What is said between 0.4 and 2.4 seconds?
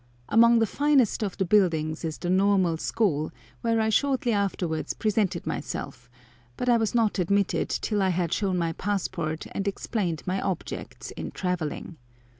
the finest of the buildings is the